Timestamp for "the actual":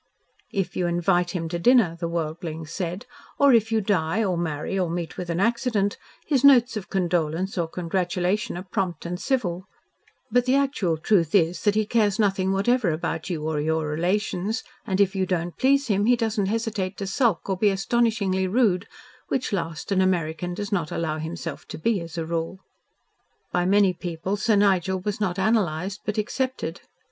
10.45-10.97